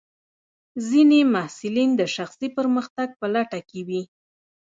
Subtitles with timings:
[0.87, 4.01] ځینې محصلین د شخصي پرمختګ په لټه کې وي.